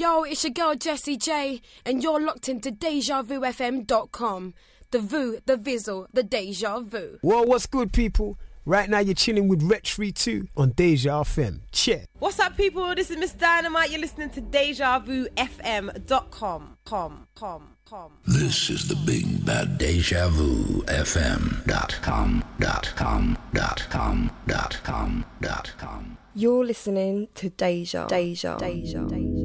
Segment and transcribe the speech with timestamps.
[0.00, 4.54] Yo, it's your girl Jessie J, and you're locked into DejaVuFM.com.
[4.92, 7.18] The Vu, the Vizzle, the Deja Vu.
[7.22, 8.38] Well, what's good, people?
[8.64, 11.60] Right now, you're chilling with Wretch 2 on Deja FM.
[11.70, 12.06] Check.
[12.18, 12.94] What's up, people?
[12.94, 13.34] This is Ms.
[13.34, 13.90] Dynamite.
[13.90, 16.78] You're listening to DejaVuFM.com.
[16.86, 18.12] Com, com, com.
[18.26, 24.80] This is the big bad Deja Vu FM dot com dot com dot com dot
[24.82, 26.16] com dot com.
[26.34, 29.39] You're listening to Deja, Deja, Deja, Deja.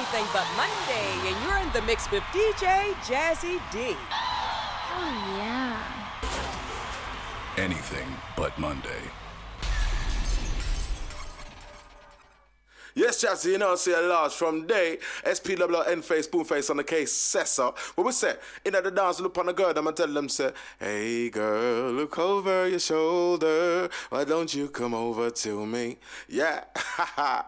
[0.00, 3.94] Anything But Monday, and you're in the mix with DJ Jazzy D.
[4.96, 5.76] Oh, yeah.
[7.58, 9.02] Anything but Monday.
[12.94, 14.96] Yes, Jazzy, you know, say a large from day.
[15.22, 17.76] SPWN face, spoon face on the case, Cessa.
[17.94, 18.36] What we say?
[18.64, 22.18] In at the dance, look on the girl, I'ma tell them, say, Hey girl, look
[22.18, 23.90] over your shoulder.
[24.08, 25.98] Why don't you come over to me?
[26.26, 27.46] Yeah, ha ha.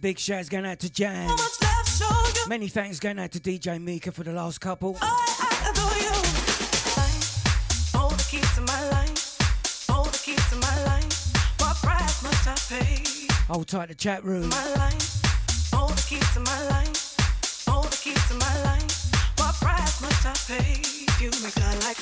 [0.00, 1.28] Big shouts going out to Jan.
[1.28, 2.48] So much left to show you.
[2.48, 4.96] Many thanks going out to DJ Mika for the last couple.
[5.00, 6.14] I, I adore you.
[7.98, 9.86] Hold the keys to my life.
[9.90, 11.60] Hold the keys to my life.
[11.60, 13.02] What price must I pay?
[13.52, 14.50] Hold tight the chat room.
[14.52, 17.16] Hold the keys to my life.
[17.68, 19.38] Hold the keys to my life.
[19.38, 20.82] What price must I pay?
[21.22, 21.99] You make I like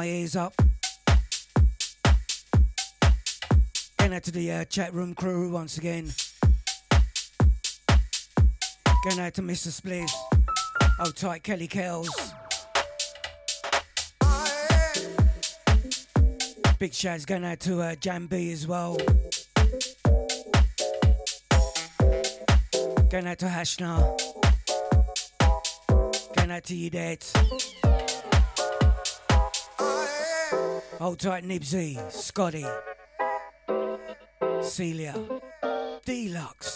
[0.00, 0.54] my ears up.
[3.98, 6.10] Going out to the uh, chat room crew once again.
[9.04, 9.68] Going out to Mr.
[9.68, 10.10] Spliss.
[11.00, 12.08] Oh, tight Kelly Kells.
[16.78, 18.96] Big shouts going out to uh, Jan B as well.
[23.10, 23.98] Going out to Hashna.
[26.36, 27.22] Going out to you, Dad.
[31.00, 32.66] Hold tight, Nibsy, Scotty,
[34.60, 35.14] Celia,
[36.04, 36.69] Deluxe.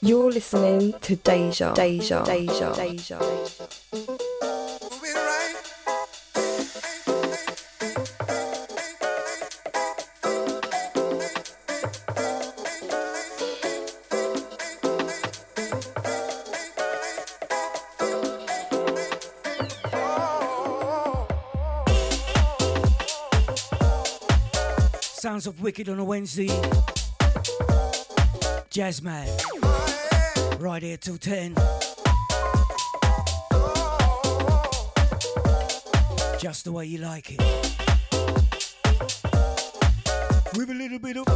[0.00, 3.18] You're listening to Deja, Deja, Deja, Deja.
[25.22, 26.48] Sounds of Wicked on a Wednesday.
[28.72, 29.28] Jazzman.
[30.58, 31.54] Right here till 10.
[36.40, 37.38] Just the way you like it.
[40.56, 41.31] With a little bit of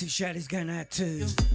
[0.00, 1.49] Massive shout is going out to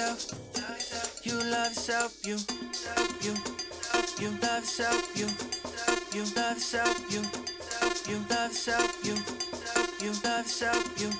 [0.00, 1.20] yourself.
[1.24, 2.36] You love yourself, you.
[2.36, 3.34] Love yourself you.
[4.24, 5.28] You love yourself, you.
[6.14, 7.22] You love yourself, you.
[8.08, 9.16] You love yourself, you.
[10.00, 11.10] You love yourself, you.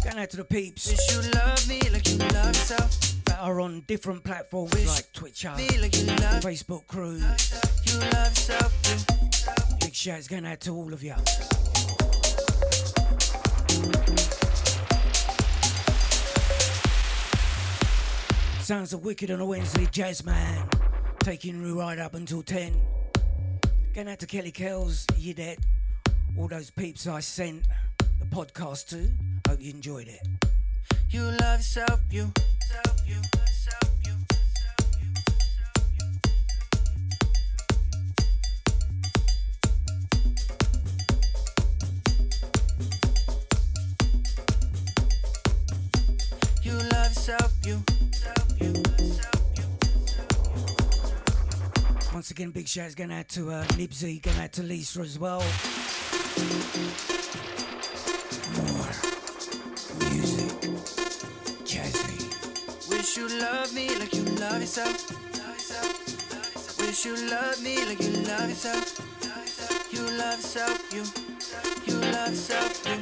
[0.05, 3.25] Going out to the peeps Wish you love me like you love yourself.
[3.25, 6.43] that are on different platforms Wish like Twitcher, uh, like you love.
[6.43, 7.15] Facebook crew.
[7.15, 9.77] You love yourself, you.
[9.81, 11.15] Big shouts going out to all of you.
[18.61, 20.69] Sounds of Wicked on a Wednesday, Jazz Man.
[21.21, 22.79] Taking you right up until 10.
[23.95, 25.59] Going out to Kelly Kells, you dead.
[26.39, 27.63] All those peeps I sent
[27.99, 29.11] the podcast to.
[29.49, 30.27] Hope you enjoyed it.
[31.11, 32.33] You love yourself, you.
[33.07, 33.15] you.
[34.03, 34.17] you.
[46.63, 47.83] You love yourself, you.
[48.59, 48.73] you.
[52.15, 55.43] Once again, big shouts going out to uh, Nibsy, going out to Lisa as well.
[58.57, 58.93] More
[60.01, 60.71] music,
[61.65, 62.91] jazzy.
[62.91, 64.25] Wish you loved me like you
[67.31, 69.01] love me like you love yourself.
[69.93, 70.93] You love yourself.
[70.93, 71.05] You.
[71.87, 72.87] You love yourself.
[72.87, 72.97] You.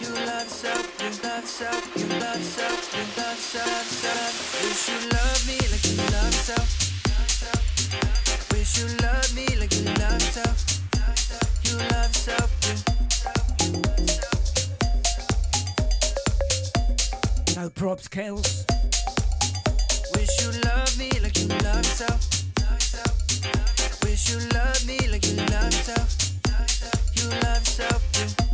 [0.00, 1.00] You love yourself.
[1.00, 1.96] You love yourself.
[1.96, 2.94] You love yourself.
[2.94, 4.62] You love yourself.
[4.62, 5.96] Wish you love me like suck
[8.54, 8.78] Lies
[9.76, 10.71] you love yourself.
[17.56, 18.64] No props, Kels.
[20.42, 22.20] You love me like you love yourself.
[24.02, 26.16] Wish you love me like you love yourself.
[27.14, 28.51] You love yourself, you.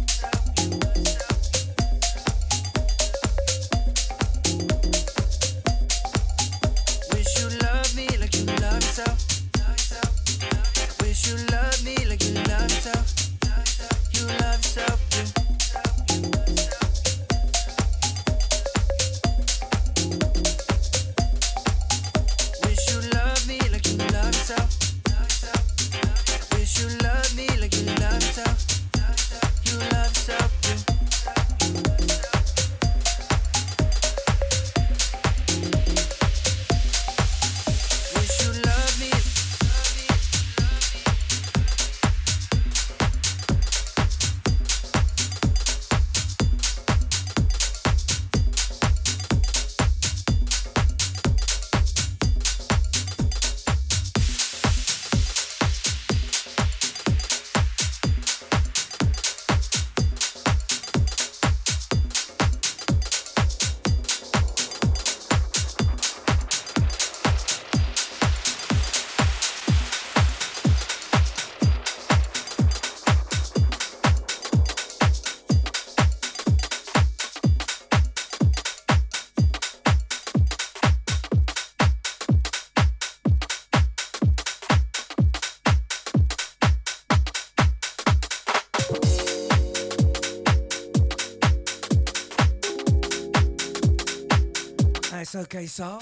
[95.33, 95.99] That's okay, sir.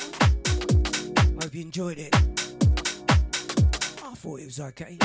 [1.43, 2.15] Hope you enjoyed it.
[4.05, 4.99] I thought it was okay.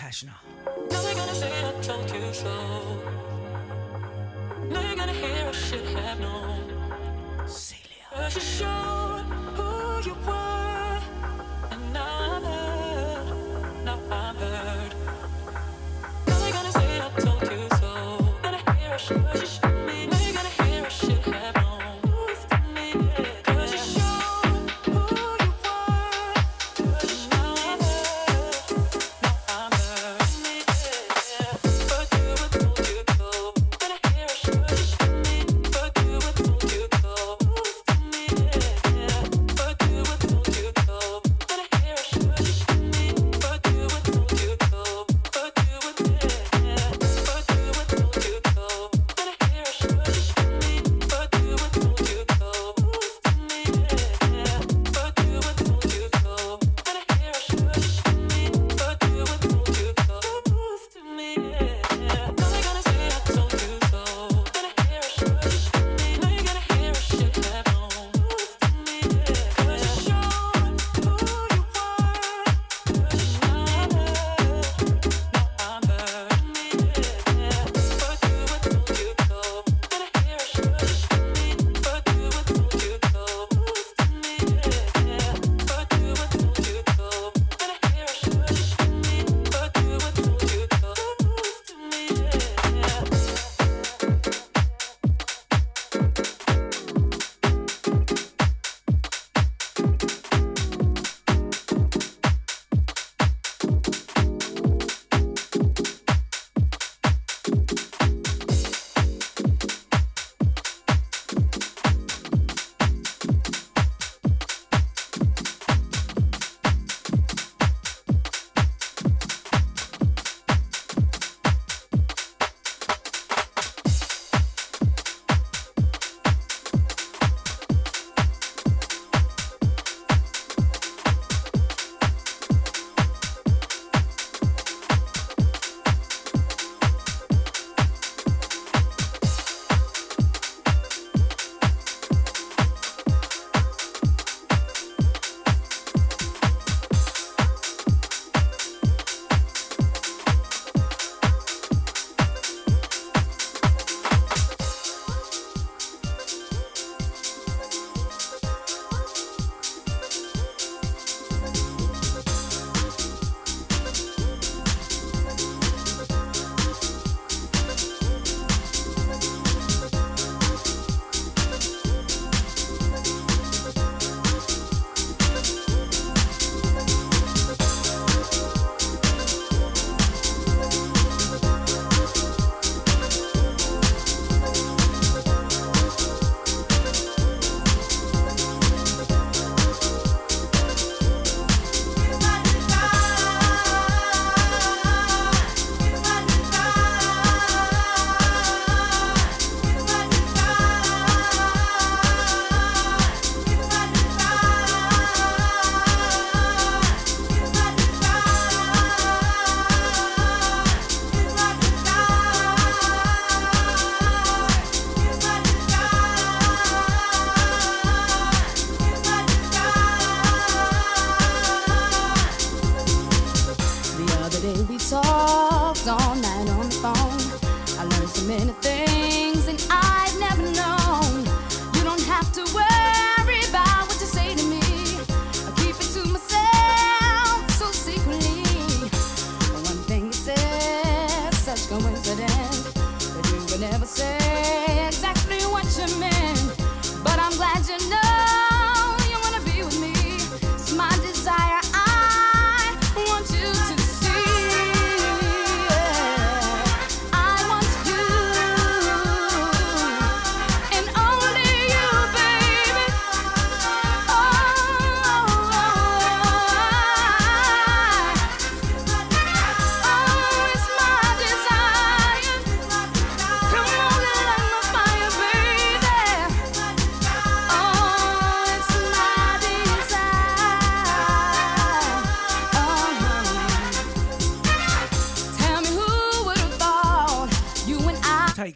[0.00, 0.49] Hasna.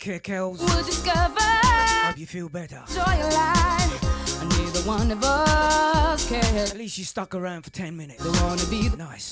[0.05, 0.59] Care, Kels.
[0.61, 2.83] We'll discover Hope you feel better.
[2.93, 4.43] joy of life.
[4.43, 6.73] And neither one of us cares.
[6.73, 8.23] At least you stuck around for 10 minutes.
[8.23, 9.25] Don't wanna be the Nice.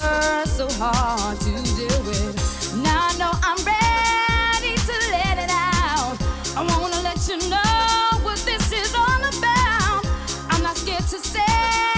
[0.57, 2.75] so hard to deal with.
[2.83, 6.17] Now I know I'm ready to let it out.
[6.57, 10.07] I wanna let you know what this is all about.
[10.49, 11.92] I'm not scared to say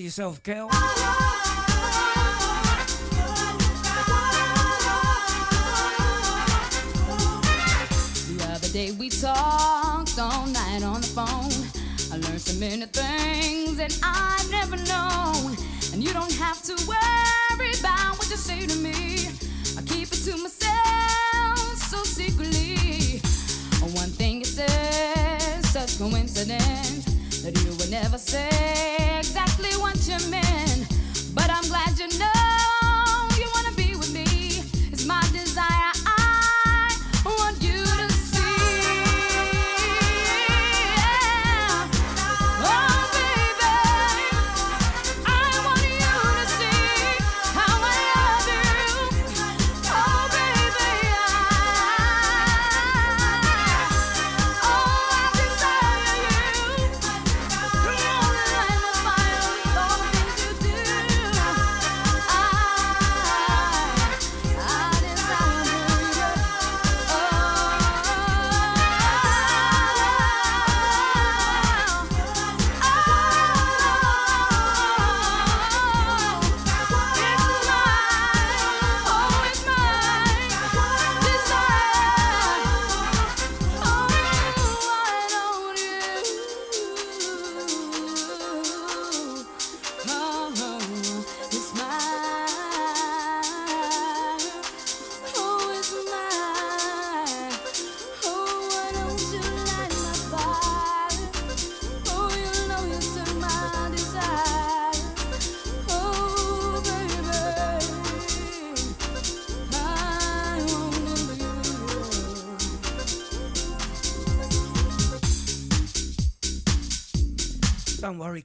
[0.00, 0.68] after yourself, Kel.
[8.28, 11.52] The other day we talked all night on the phone.
[12.12, 15.56] I learned so many things that I've never known.
[15.92, 19.28] And you don't have to worry about what you say to me.
[19.76, 21.58] I keep it to myself
[21.90, 23.20] so secretly.
[23.94, 27.04] One thing you said, such coincidence
[27.42, 28.79] that you would never say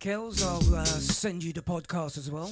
[0.05, 0.45] Kels.
[0.45, 2.51] I'll uh, send you the podcast as well.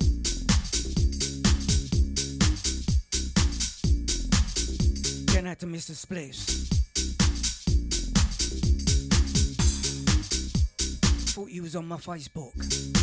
[5.28, 5.94] Getting out to Mr.
[5.94, 6.66] Spliffs.
[11.36, 13.03] Thought you was on my Facebook.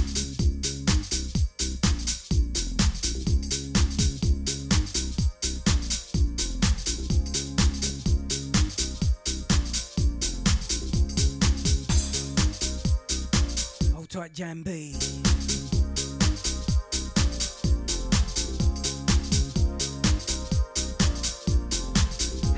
[14.31, 14.93] Tight, Jan B.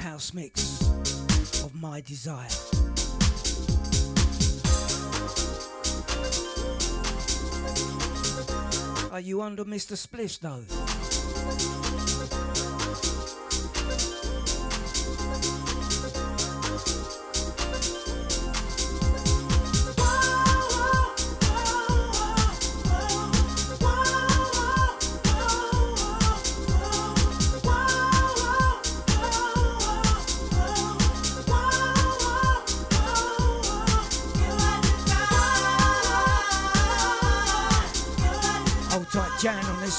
[0.00, 0.80] House mix
[1.62, 2.48] of my desire.
[9.12, 9.96] Are you under Mr.
[9.96, 10.91] Spliffs though?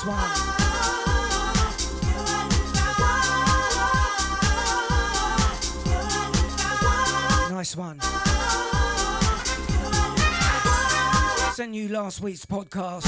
[0.05, 0.17] One.
[7.51, 7.99] Nice one.
[11.53, 13.05] Send you last week's podcast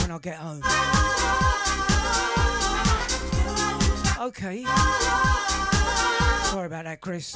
[0.00, 0.62] when I get home.
[4.28, 4.64] Okay.
[6.50, 7.34] Sorry about that, Chris.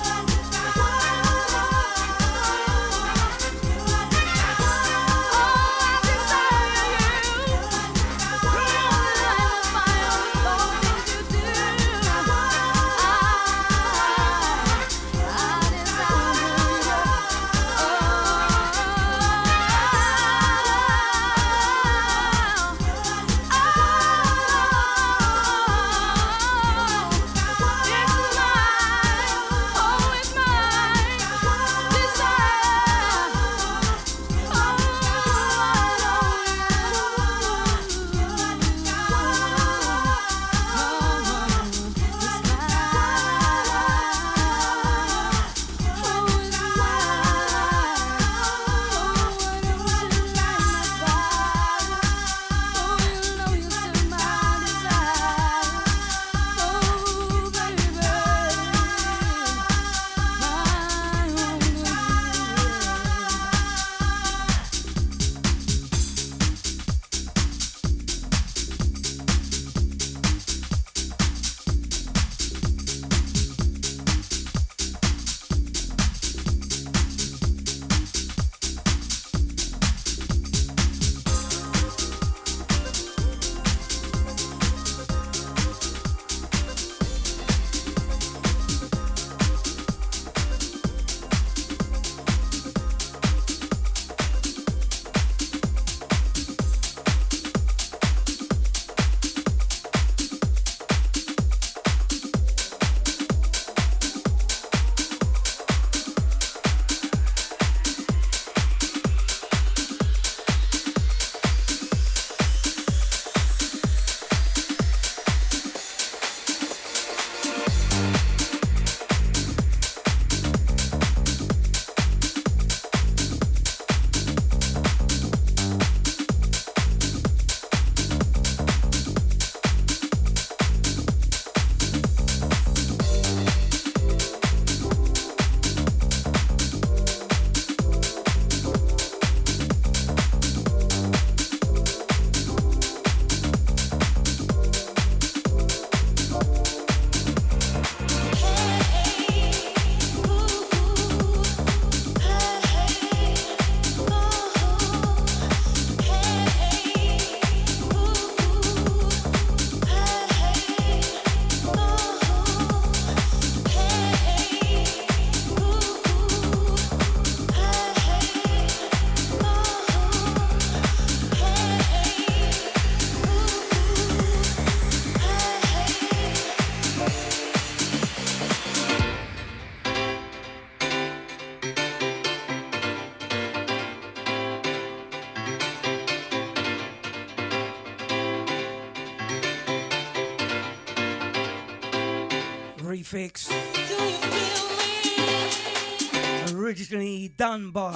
[197.55, 197.93] By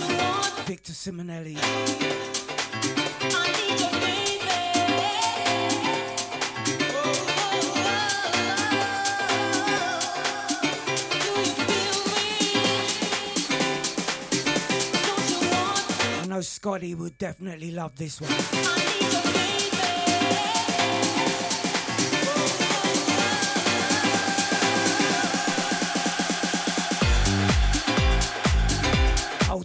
[0.66, 1.56] Victor Simonelli.
[16.22, 18.30] I know Scotty would definitely love this one.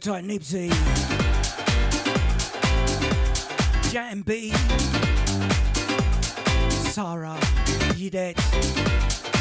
[0.04, 0.70] Tight, Nipsey.
[3.90, 4.50] Jan B.
[6.92, 7.38] Sarah.
[7.96, 8.38] Yudette.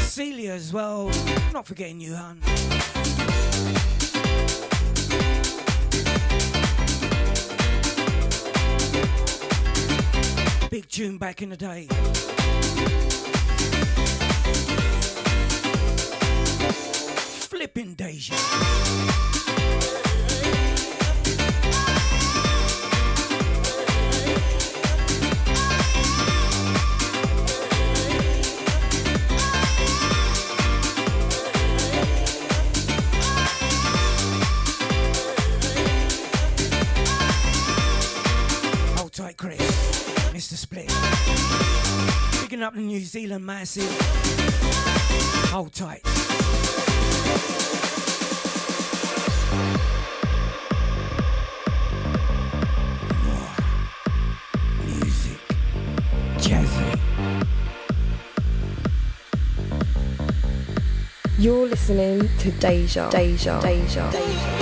[0.06, 1.10] Celia as well.
[1.52, 2.40] Not forgetting you, hun.
[10.70, 11.88] Big tune back in the day.
[17.48, 19.31] Flipping Deja.
[43.12, 43.94] Zealand Massive.
[45.50, 46.00] Hold tight.
[61.38, 63.10] You're listening to Deja.
[63.10, 63.60] Deja.
[63.60, 64.10] Deja.
[64.10, 64.61] Deja.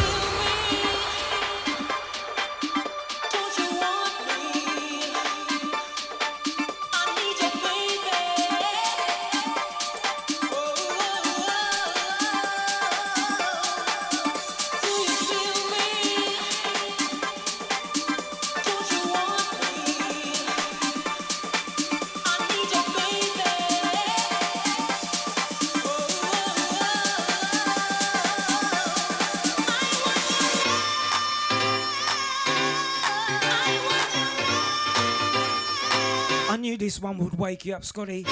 [37.40, 38.26] wake you up, Scotty.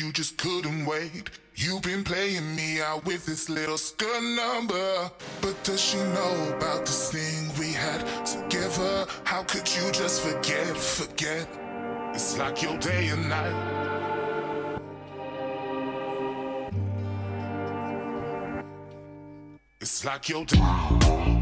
[0.00, 1.28] you just couldn't wait.
[1.54, 5.10] You've been playing me out with this little skirt number.
[5.42, 9.06] But does she know about this thing we had together?
[9.24, 11.46] How could you just forget, forget?
[12.14, 13.90] It's like your day and night.
[19.82, 21.39] It's like your day.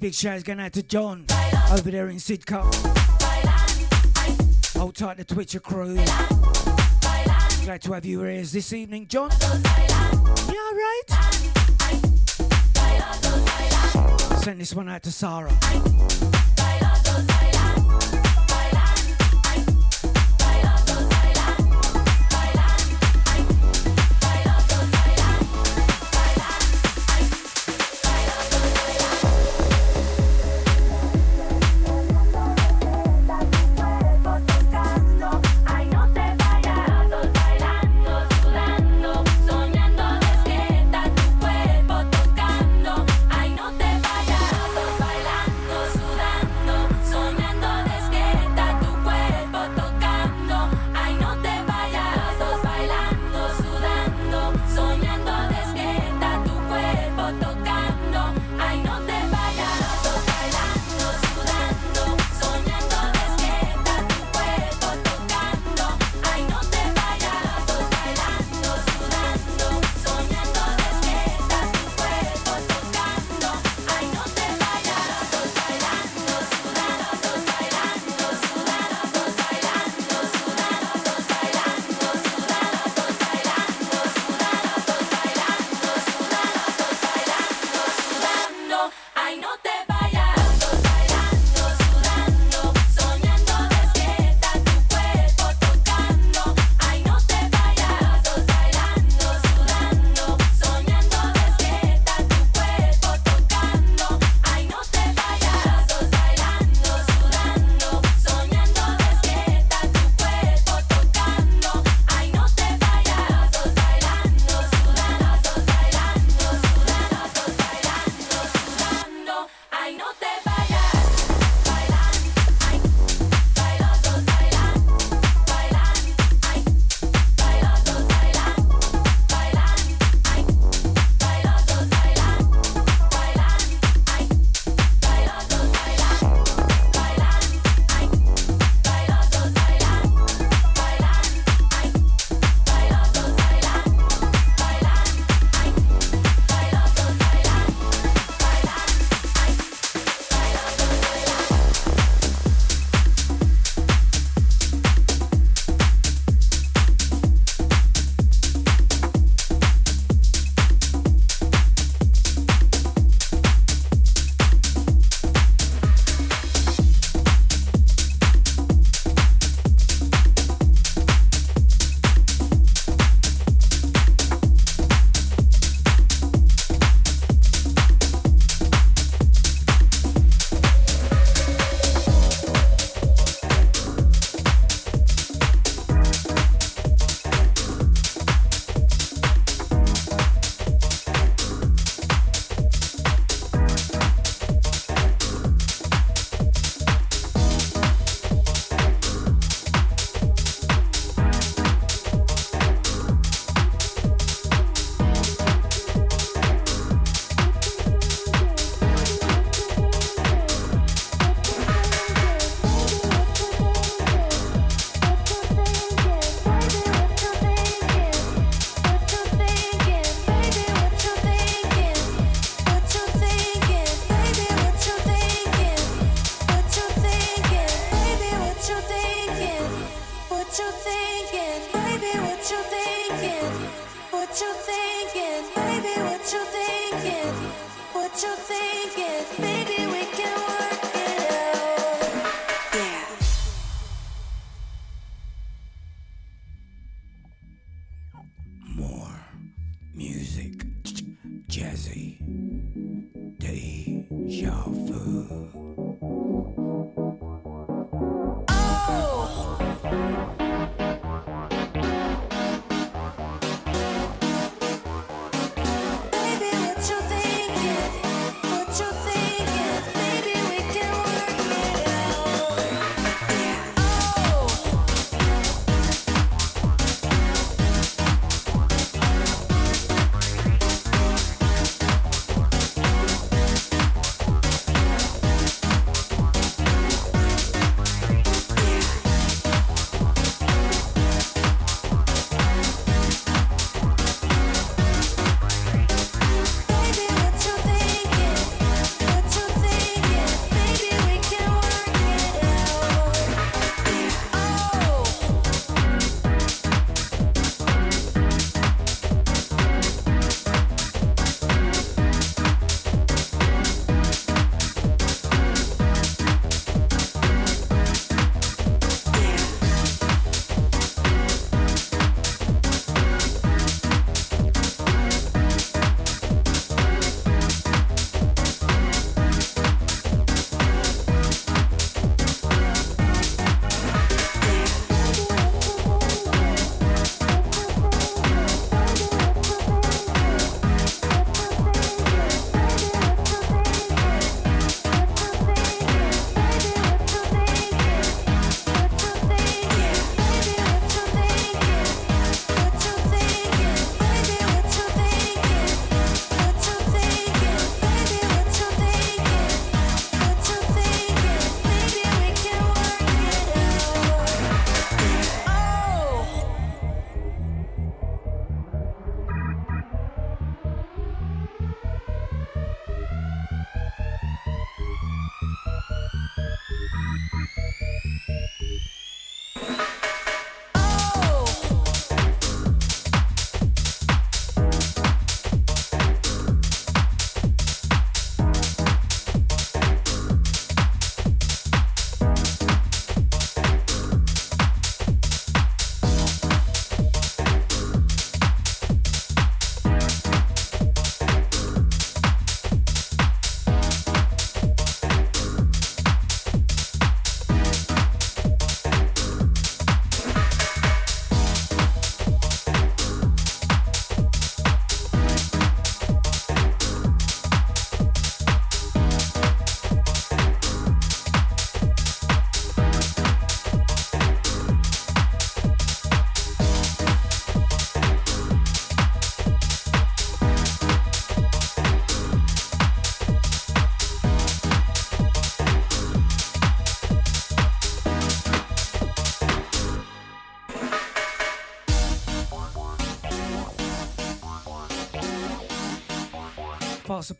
[0.00, 1.24] Big shout going out to John
[1.72, 2.72] over there in Sidcup.
[4.78, 5.96] Hold tight the Twitcher crew.
[7.64, 9.30] Glad to have you here this evening, John.
[10.48, 11.10] You alright?
[14.44, 16.37] Send this one out to Sarah.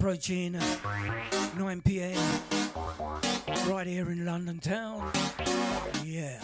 [0.08, 0.64] Approaching uh,
[1.58, 2.18] 9 pm.
[3.66, 5.12] Right here in London town.
[6.02, 6.40] Yeah.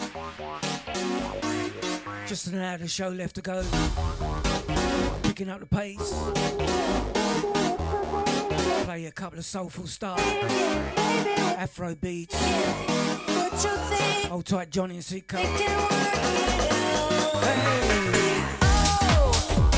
[2.27, 3.63] Just an hour of show left to go.
[5.23, 6.13] Picking up the pace.
[8.85, 10.19] Play a couple of soulful stuff.
[11.57, 12.35] Afro beats.
[14.27, 15.39] Hold tight, Johnny and Sidcup.
[17.41, 17.85] Hey!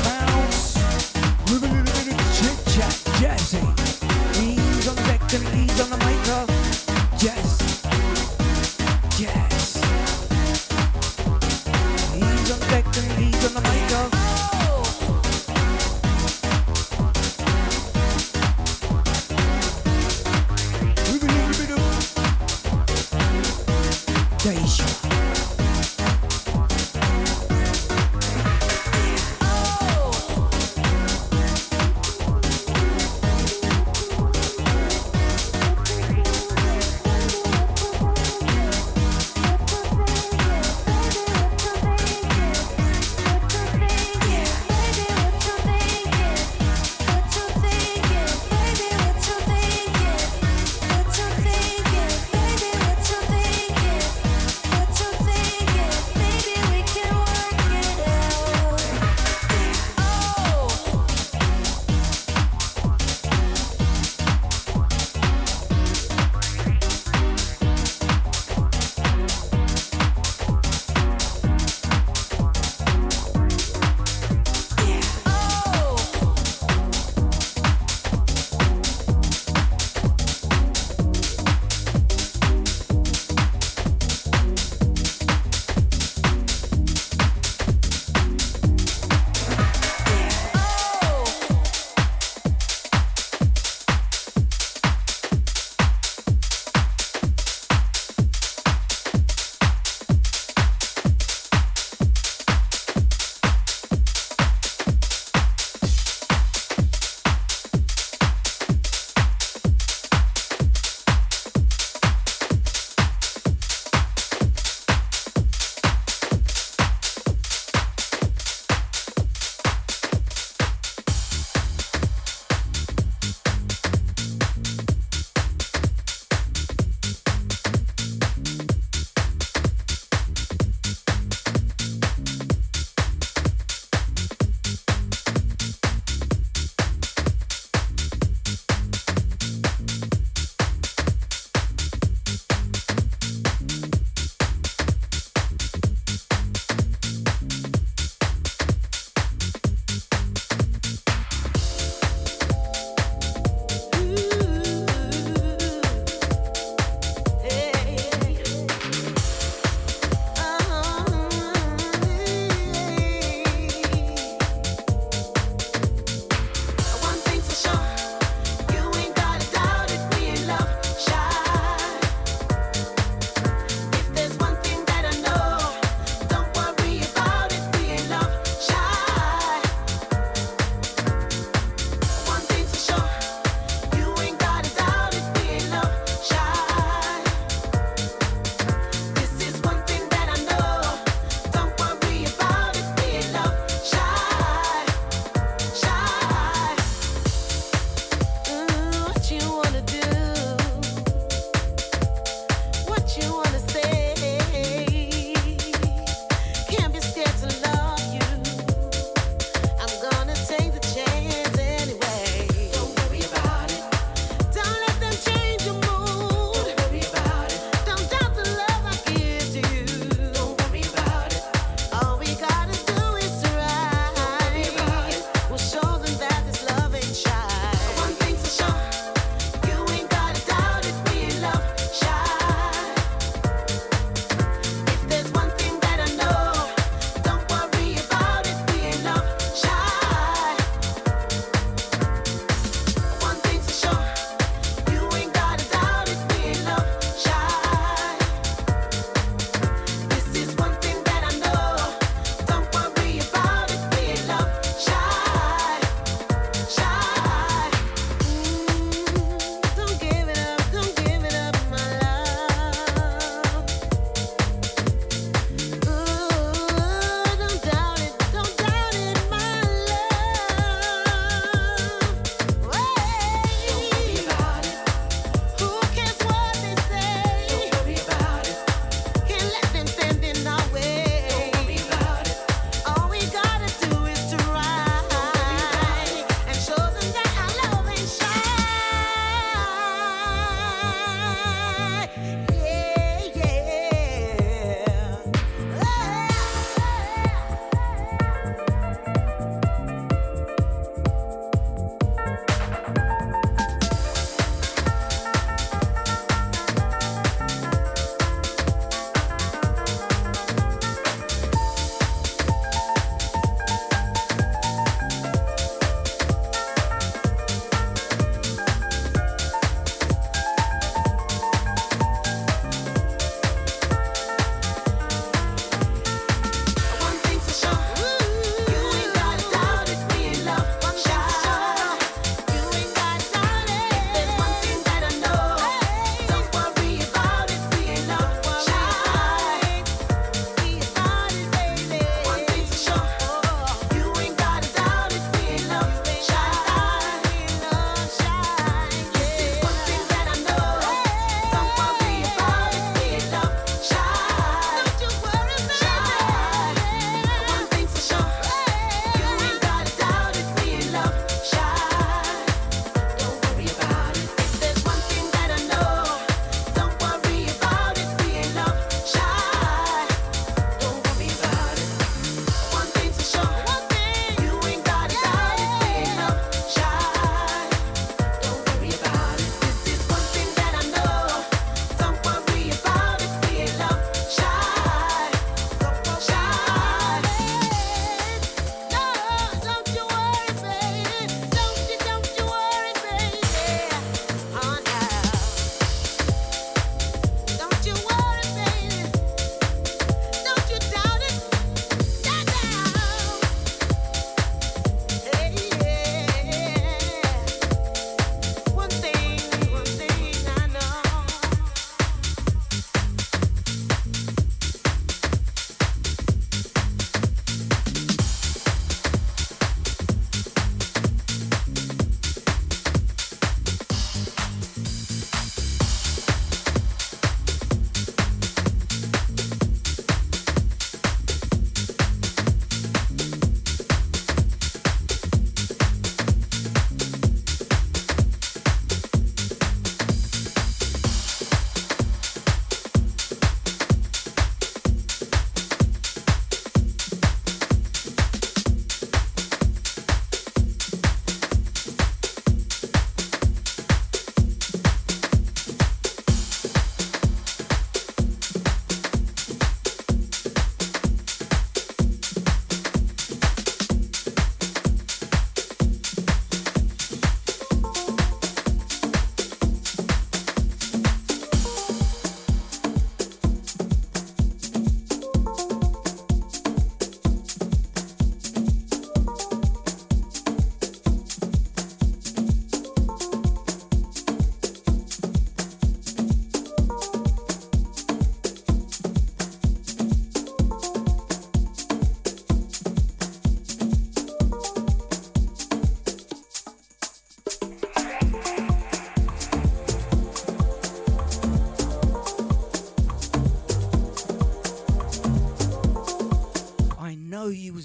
[0.04, 0.74] Bounce.
[1.50, 3.77] With a little bit of chit chat, jazzy.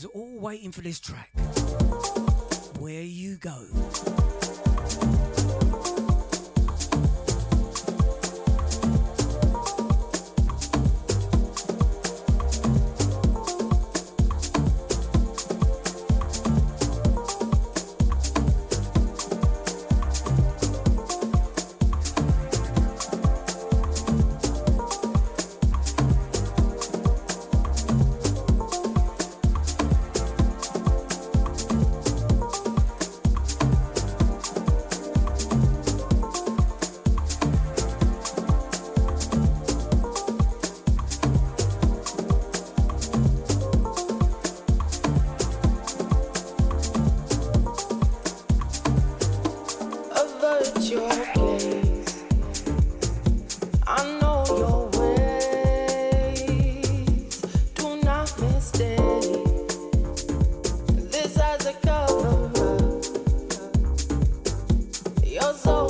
[0.05, 1.32] All waiting for this track.
[65.43, 65.82] your soul.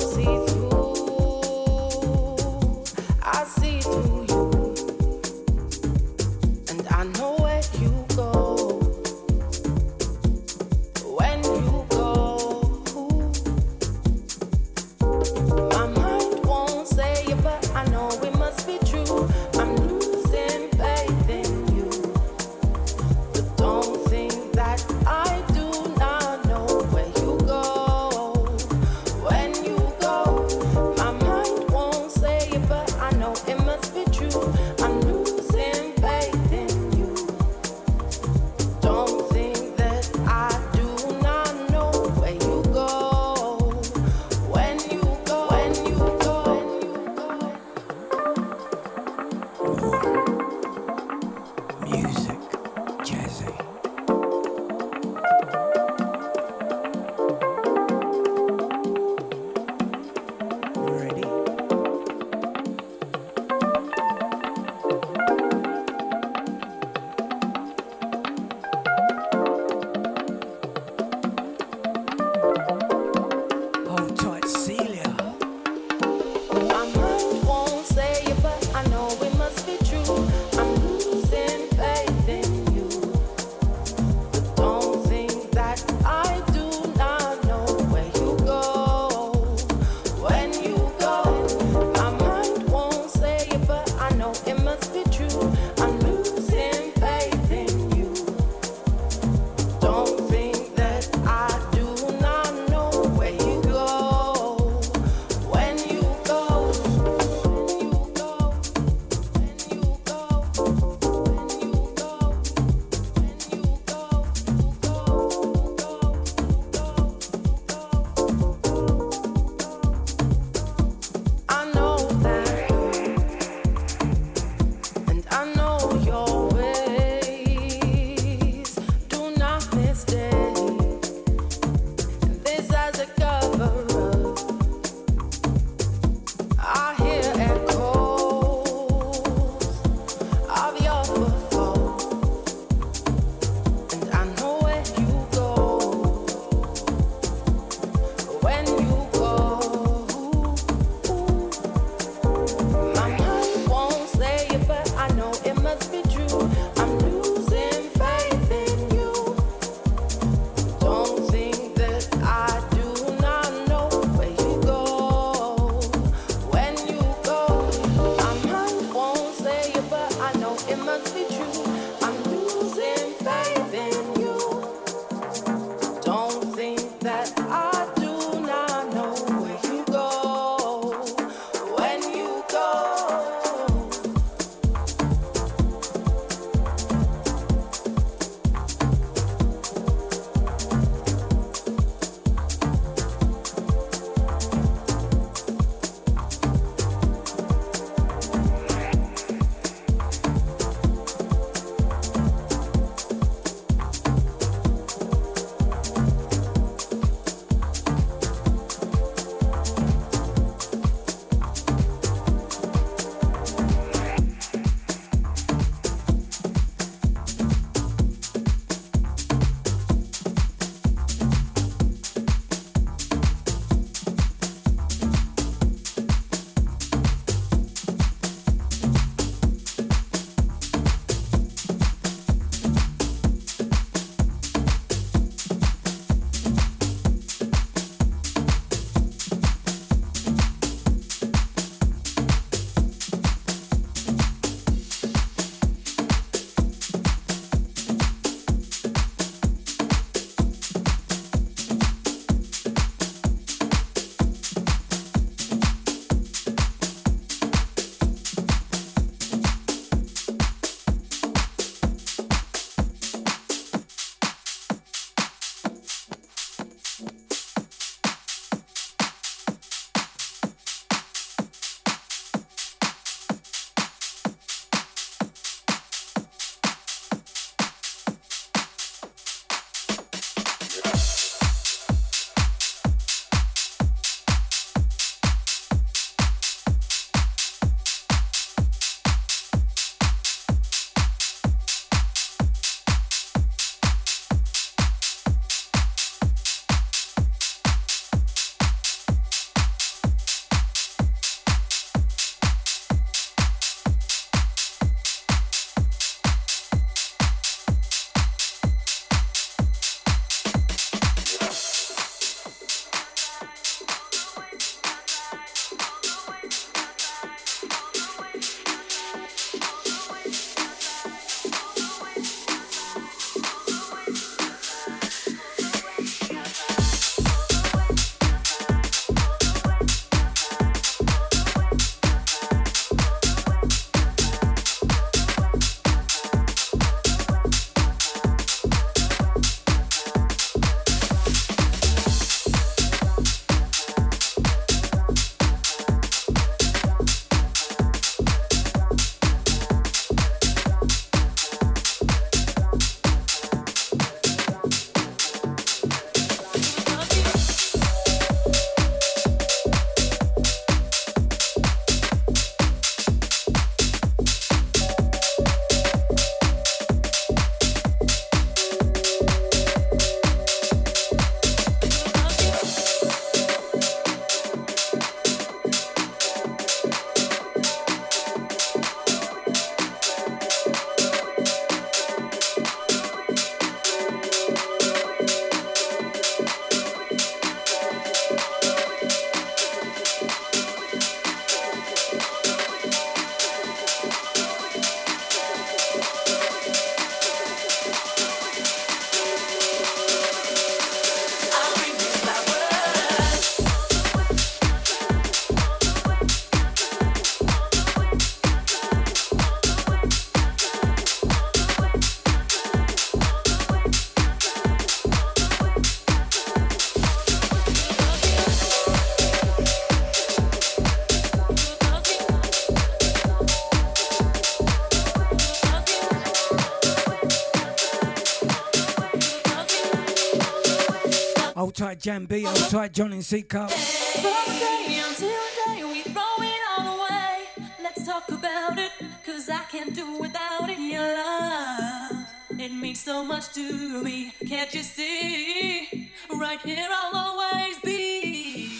[431.76, 432.42] Hold tight, Jan B.
[432.42, 432.70] Hold uh-huh.
[432.70, 433.68] tight, John in Sidcup.
[433.68, 437.66] From the day until the we throw it all away.
[437.82, 438.92] Let's talk about it,
[439.26, 440.78] cause I can't do without it.
[440.78, 442.12] Your love,
[442.50, 444.32] it means so much to me.
[444.46, 446.10] Can't you see?
[446.32, 448.70] Right here I'll always be.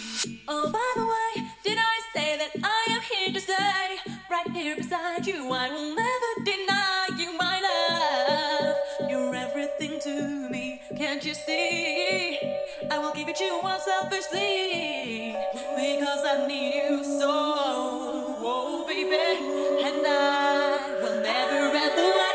[0.47, 3.97] Oh, by the way, did I say that I am here to stay?
[4.31, 6.24] Right here beside you, I will never
[13.37, 15.35] Give you unselfishly
[15.75, 19.11] because I need you so, oh baby,
[19.83, 22.34] and I will never ever let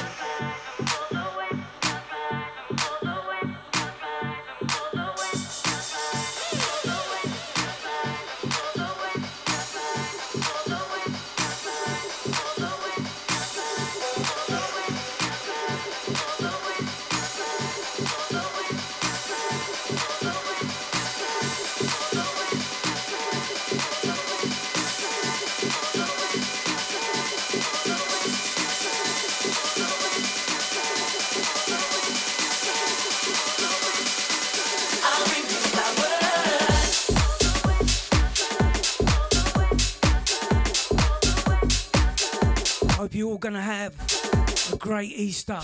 [45.01, 45.59] Great Easter.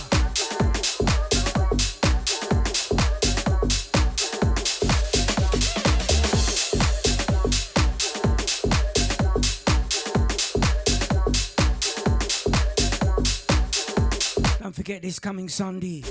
[14.59, 16.03] Don't forget this coming Sunday.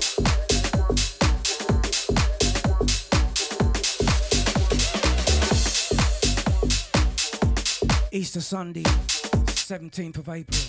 [8.13, 10.66] Easter Sunday, 17th of April.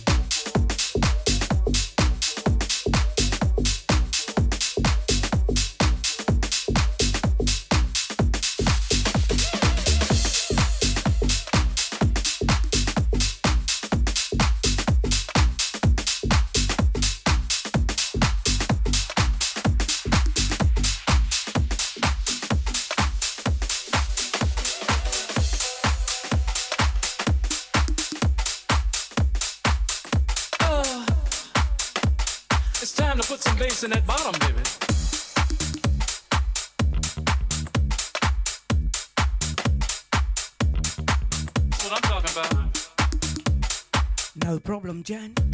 [45.09, 45.48] No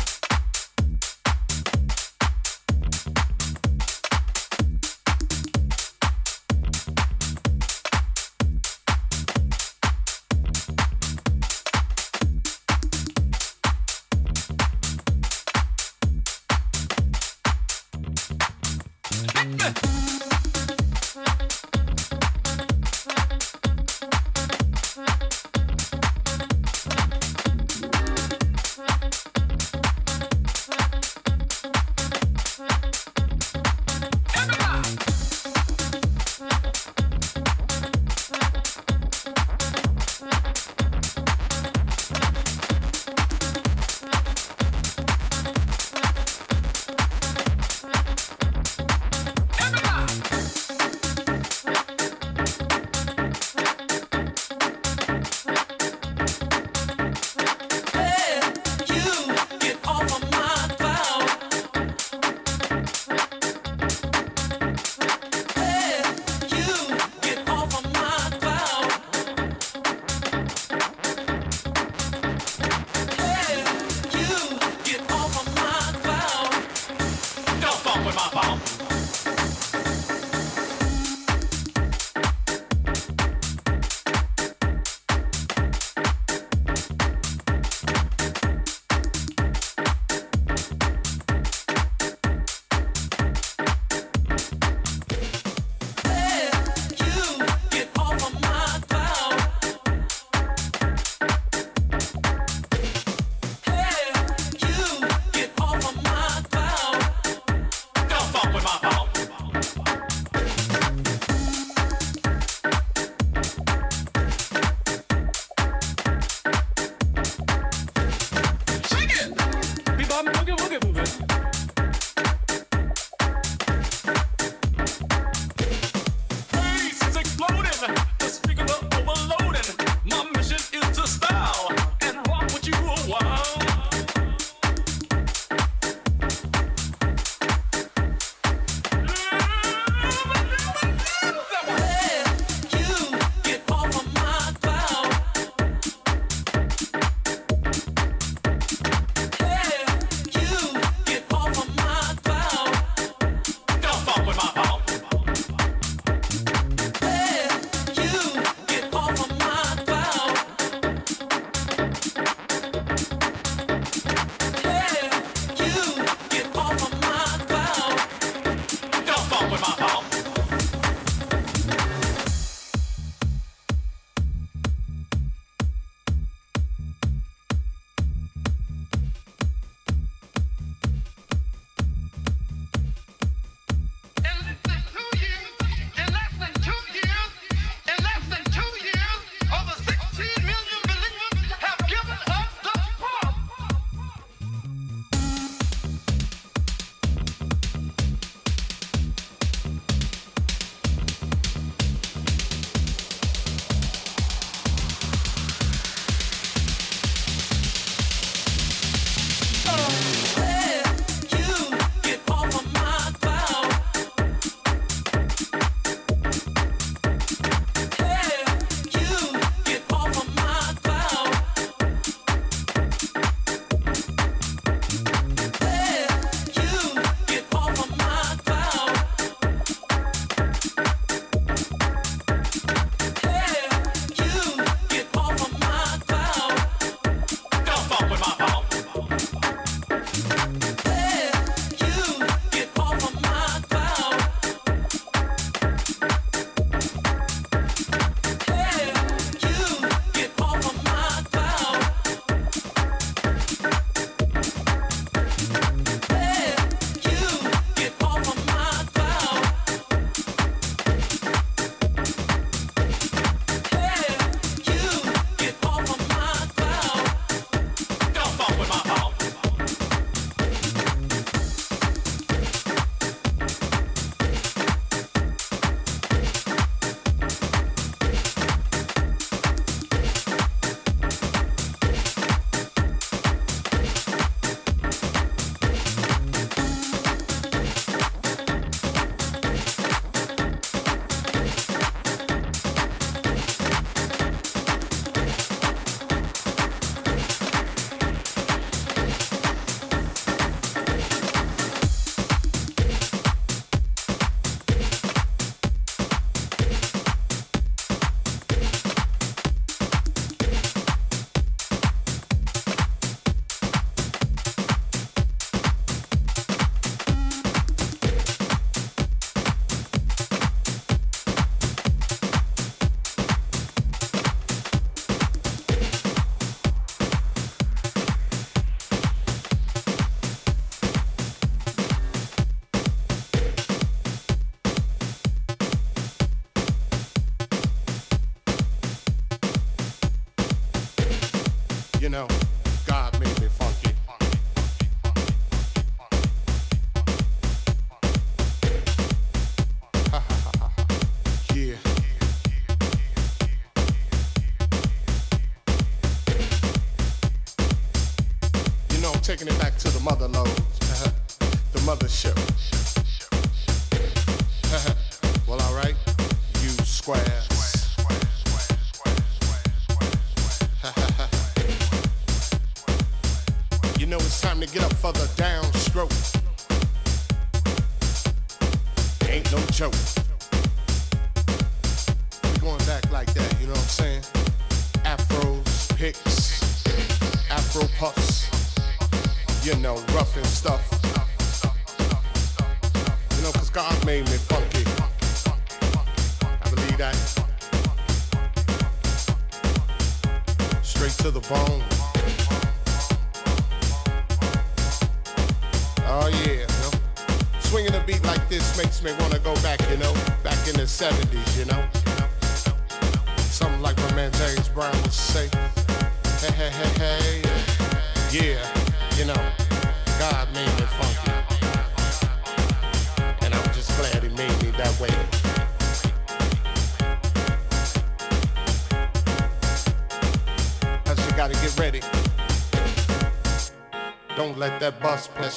[360.25, 360.64] the mother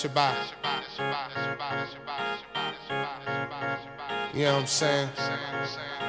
[0.06, 0.53] bus
[4.38, 4.44] you.
[4.44, 5.10] Know what I'm saying?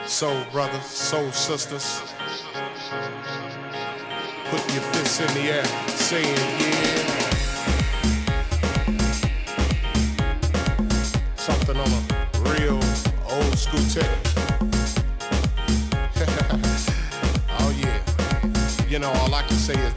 [0.07, 2.03] Soul brothers, soul sisters.
[4.51, 7.05] Put your fists in the air, saying yeah.
[11.37, 12.03] Something on a
[12.51, 12.81] real
[13.31, 14.07] old school tip.
[17.61, 17.99] oh yeah.
[18.89, 19.95] You know, all I can say is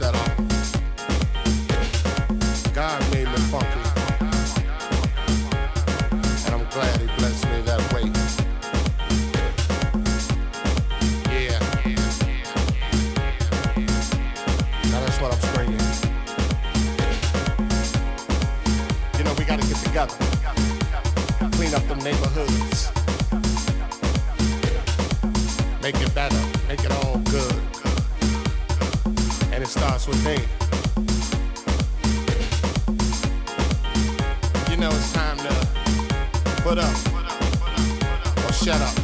[38.82, 38.96] up.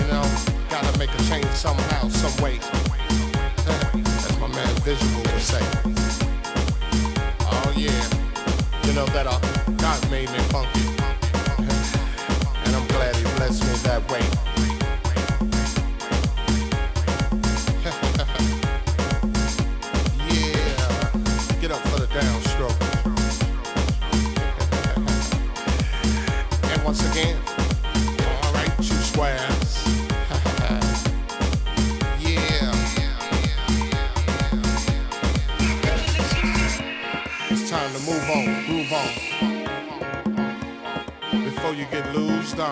[0.00, 0.24] You know,
[0.68, 2.58] gotta make a change somehow, some way.
[4.26, 5.64] As my man Visual would say.
[7.52, 8.02] Oh yeah,
[8.84, 9.38] you know that uh,
[9.76, 10.89] God made me funky,
[42.60, 42.66] You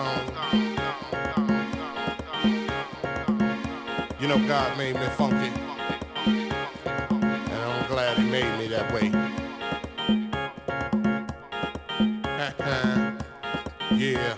[4.27, 5.51] know God made me funky.
[6.27, 6.53] And
[7.51, 9.09] I'm glad he made me that way.
[13.97, 14.35] yeah.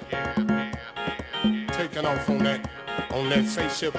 [1.73, 2.69] Taking off on that
[3.11, 3.93] on that spaceship.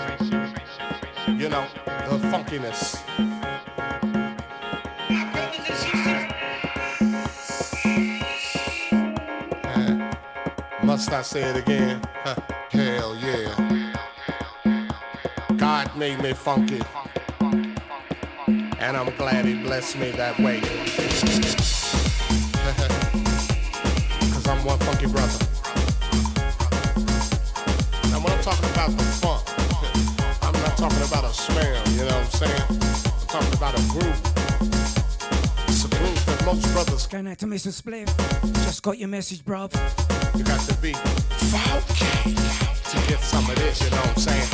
[1.28, 3.31] You know, the funkiness.
[11.12, 12.00] I say it again?
[12.70, 13.98] Hell yeah.
[15.58, 16.80] God made me funky.
[18.78, 20.60] And I'm glad he blessed me that way.
[24.32, 25.44] Cause I'm one funky brother.
[28.10, 29.42] Now when I'm talking about the funk,
[30.42, 32.62] I'm not talking about a smell, you know what I'm saying?
[32.70, 34.31] I'm talking about a groove.
[36.44, 37.70] It's a groove that most brothers Going out to Mr.
[37.70, 38.08] Spliff.
[38.64, 39.72] Just got your message, bruv.
[40.36, 44.48] You got to be funky to get some of this, you know what I'm saying?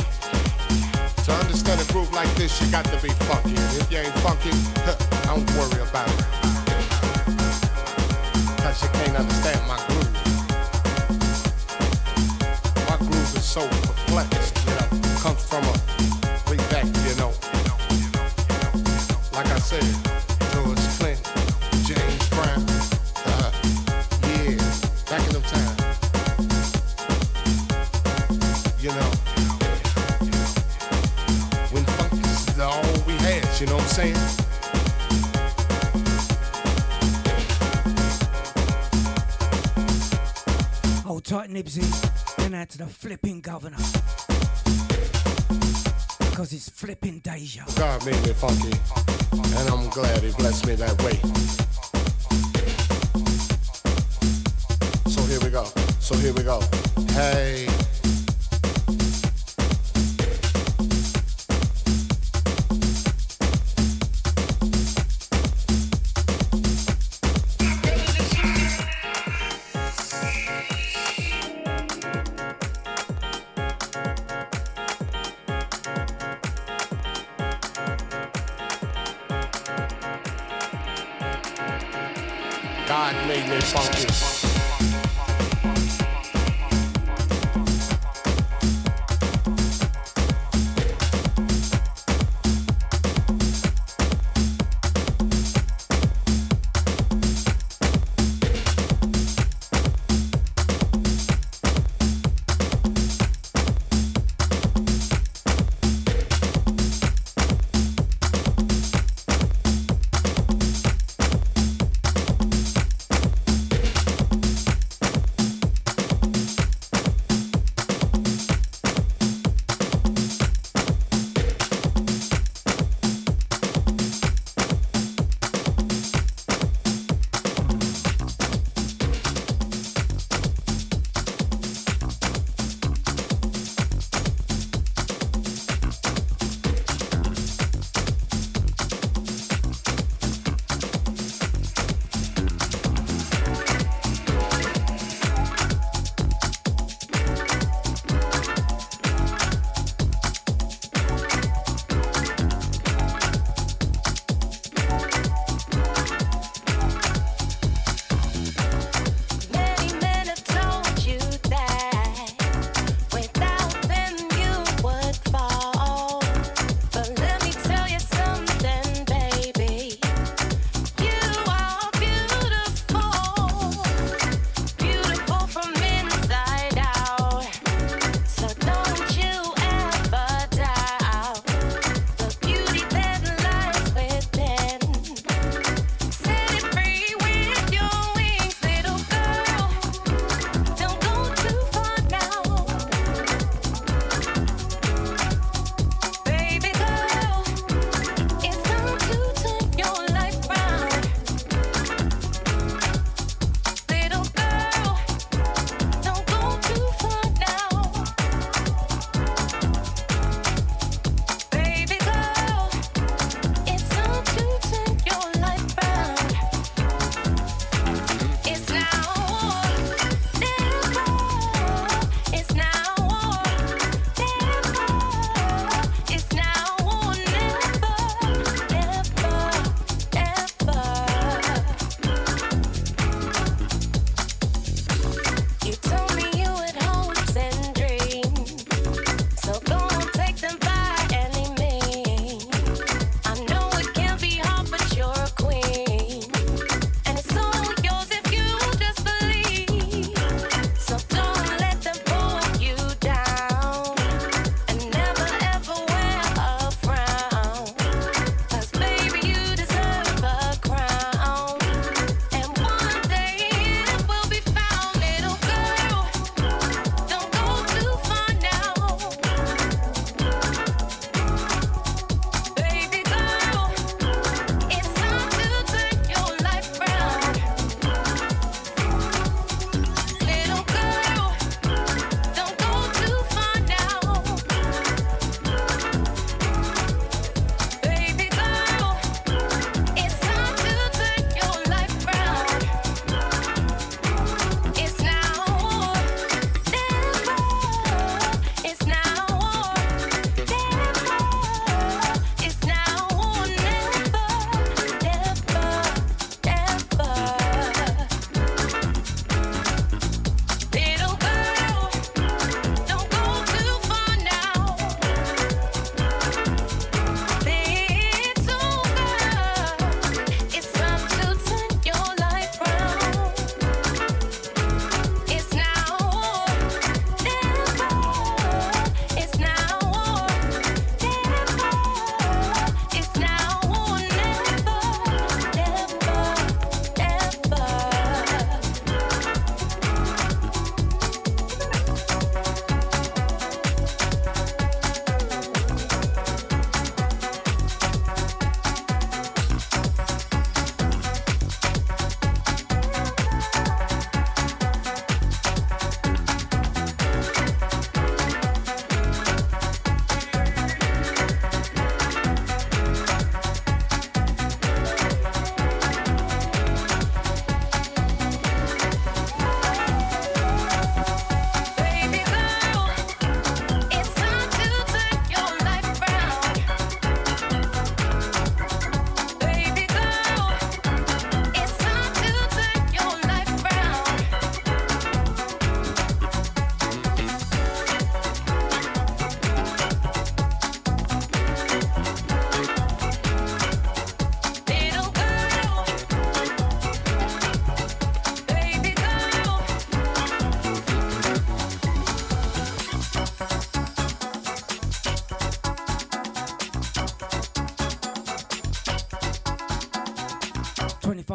[1.24, 3.50] To understand a groove like this, you got to be funky.
[3.50, 4.50] And if you ain't funky,
[5.24, 6.24] don't worry about it.
[8.62, 10.12] Cause you can't understand my groove.
[12.88, 14.88] My groove is so complex, you know,
[15.20, 15.72] comes from a
[16.50, 17.32] way back, you know.
[19.32, 20.07] Like I said,
[41.58, 42.36] Nibsy.
[42.36, 43.78] Then out to the flipping governor.
[46.30, 47.64] Because it's flipping deja.
[47.74, 48.72] God made me funky,
[49.32, 51.18] and I'm glad He blessed me that way.
[55.10, 55.64] So here we go.
[55.98, 56.60] So here we go.
[57.12, 57.77] Hey.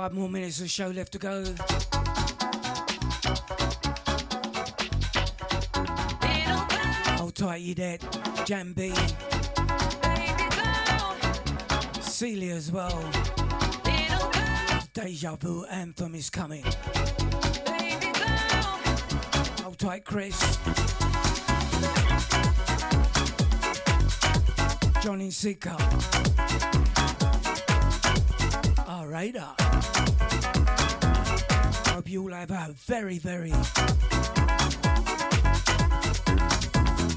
[0.04, 1.46] five more minutes of show left to go.
[7.16, 8.02] Hold tight, you dead.
[8.44, 8.94] Jam B.
[12.02, 13.02] Celia as well.
[14.94, 16.66] Deja vu anthem is coming.
[19.64, 20.38] Hold tight, Chris.
[25.02, 25.78] Johnny Sika.
[28.86, 29.34] All right.
[29.34, 29.53] Uh,
[32.86, 33.52] very, very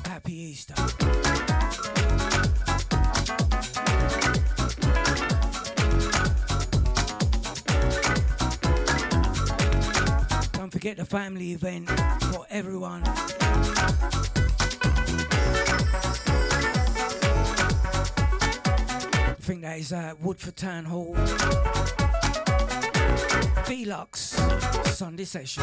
[0.04, 0.74] happy Easter.
[10.52, 11.90] Don't forget the family event
[12.30, 13.02] for everyone.
[13.04, 13.12] I
[19.40, 21.16] think that is uh, Woodford Town Hall.
[23.66, 24.15] Velux.
[24.96, 25.62] Sunday session.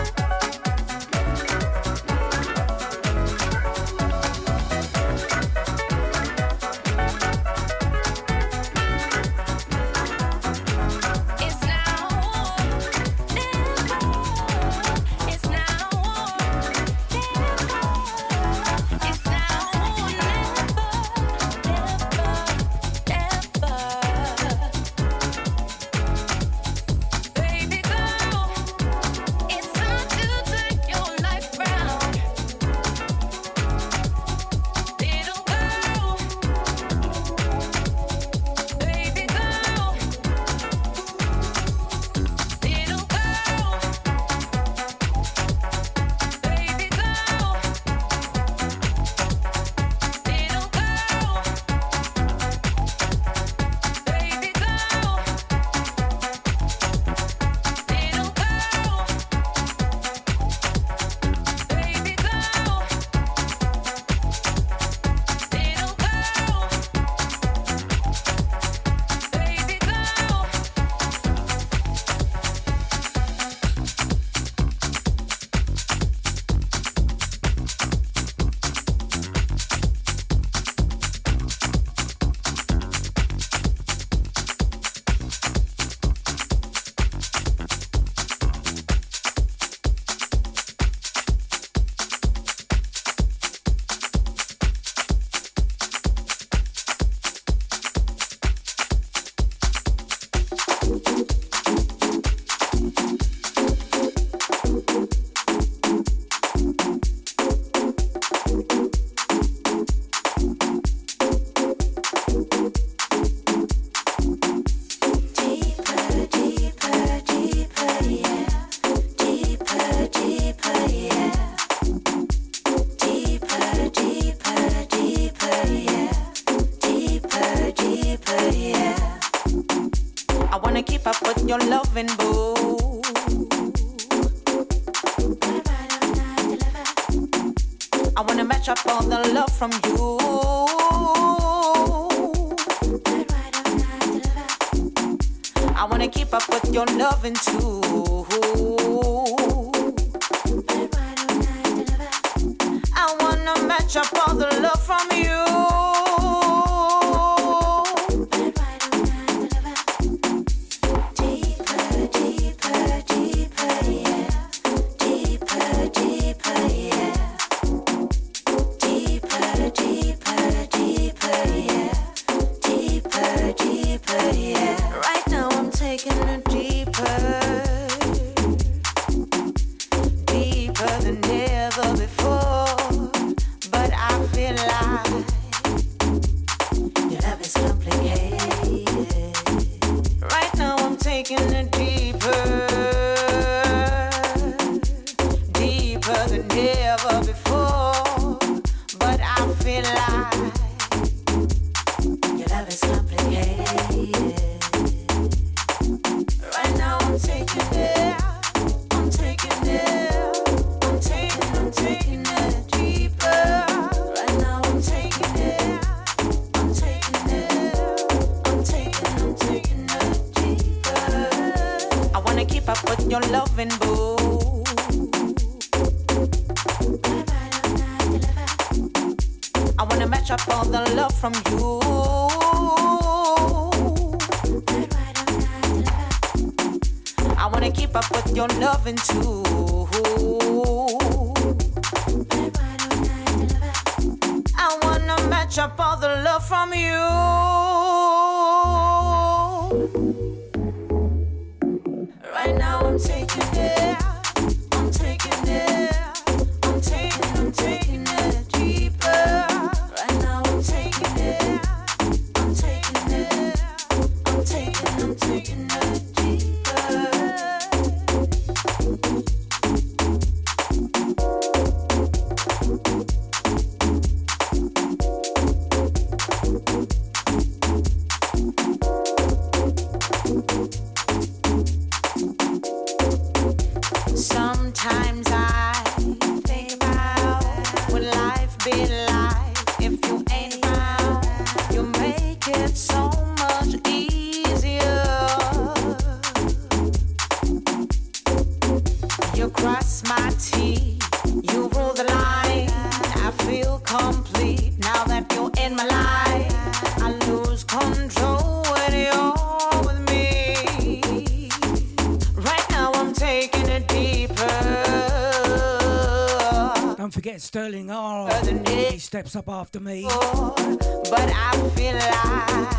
[317.23, 318.29] forget Sterling R.
[318.67, 320.03] He steps up after me.
[320.03, 322.73] But I feel like.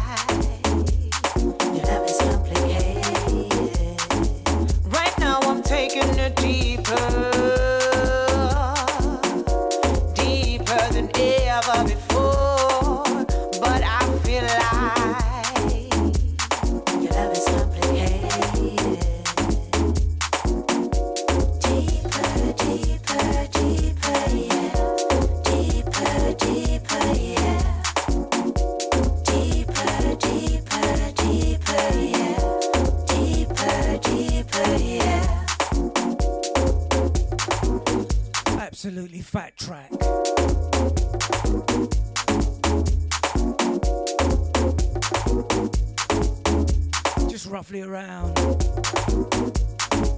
[4.92, 7.43] Right now I'm taking it deeper.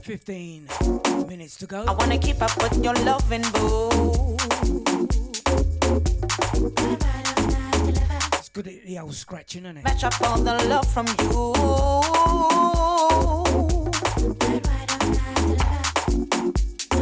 [0.06, 0.68] 15
[1.26, 1.84] minutes to go.
[1.84, 4.36] I wanna keep up with your loving boo.
[8.34, 9.84] It's good at the old scratching, isn't it?
[9.84, 11.54] Match up all the love from you.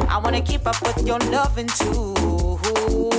[0.09, 3.14] I wanna keep up with your loving too.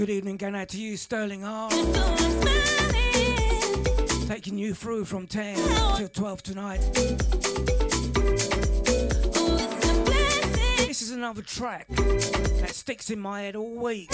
[0.00, 1.68] Good evening going out to you, Sterling R.
[4.26, 5.56] Taking you through from 10
[5.98, 6.78] till 12 tonight.
[10.86, 14.10] This is another track that sticks in my head all week.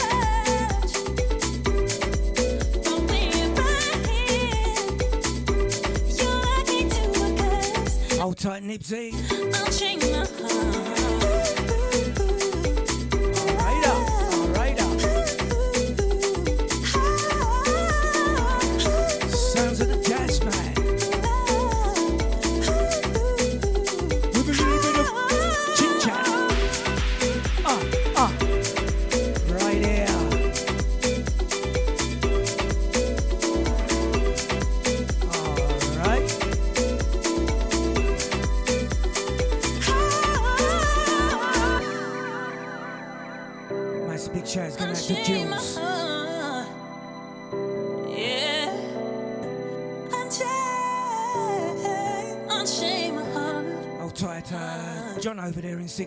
[8.19, 9.13] Hold tight, Nipsey.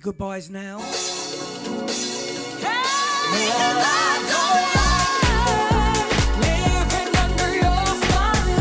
[0.00, 0.78] goodbyes now.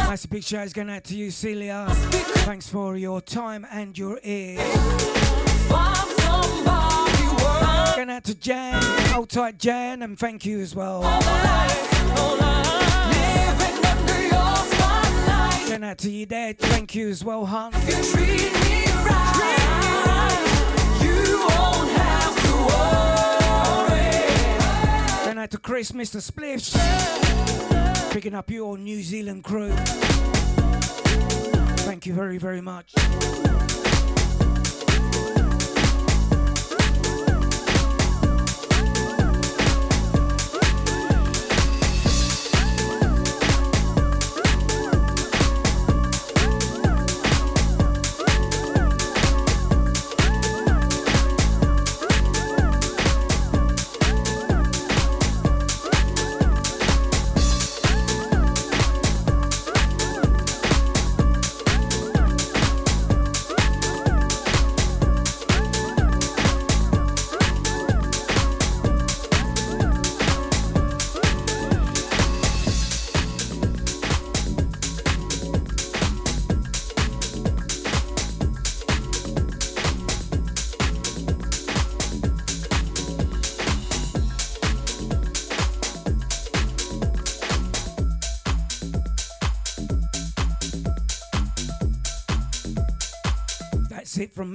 [0.08, 1.86] That's a big shout going out to you, Celia.
[2.44, 4.58] Thanks for your time and your ear.
[7.96, 8.82] Going out to Jan,
[9.14, 11.02] hold tight Jan, and thank you as well.
[15.70, 16.60] Going out to you, Dad.
[16.60, 17.72] Thank you as well, hon.
[25.40, 26.20] Going out to Chris, Mr.
[26.20, 26.76] Spliffs.
[28.12, 29.72] Picking up your New Zealand crew.
[31.86, 32.94] Thank you very, very much.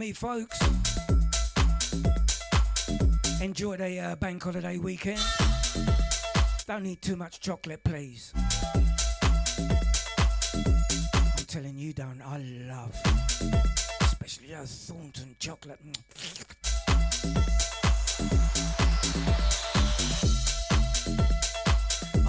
[0.05, 0.59] Me, folks.
[3.41, 5.21] Enjoy the uh, bank holiday weekend.
[6.67, 8.33] Don't need too much chocolate, please.
[10.55, 12.21] I'm telling you, don't.
[12.21, 12.37] I
[12.69, 12.95] love,
[14.03, 15.81] especially a Thornton chocolate.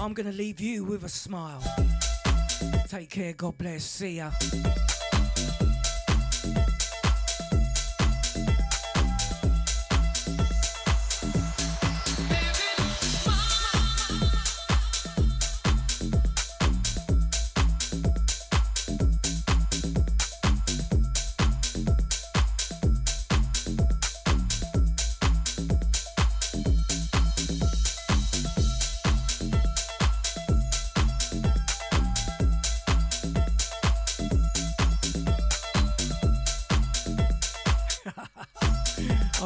[0.00, 1.62] I'm gonna leave you with a smile.
[2.88, 3.34] Take care.
[3.34, 3.84] God bless.
[3.84, 4.30] See ya.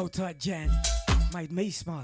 [0.09, 0.69] Tight, Jan.
[1.33, 2.03] Made me smile.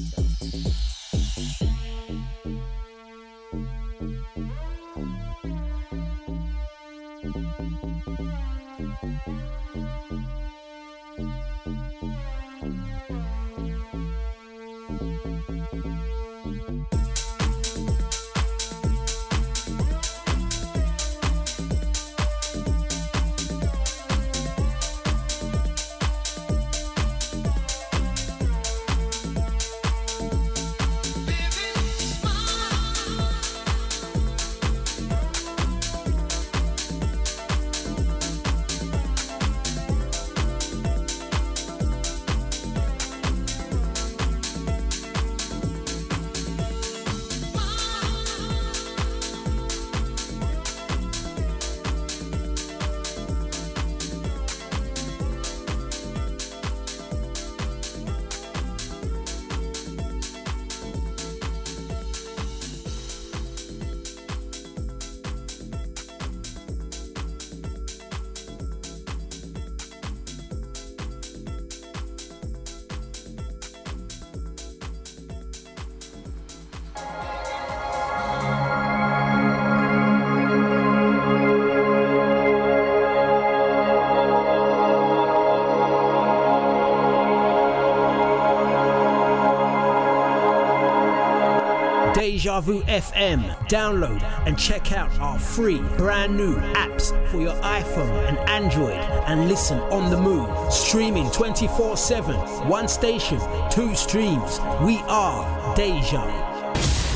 [92.61, 93.55] Deja Vu FM.
[93.67, 99.47] Download and check out our free brand new apps for your iPhone and Android and
[99.47, 100.49] listen on the move.
[100.71, 102.35] Streaming 24 7.
[102.67, 103.39] One station,
[103.69, 104.59] two streams.
[104.81, 106.25] We are Deja.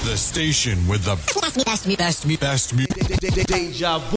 [0.05, 2.85] The station with the best me, best me, best me, best me.
[2.85, 4.05] Deja Vu.